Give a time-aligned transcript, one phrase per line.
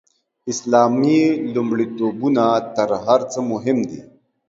[0.51, 1.19] اسلامي
[1.53, 2.43] لومړیتوبونه
[2.75, 4.01] تر هر څه مهم دي.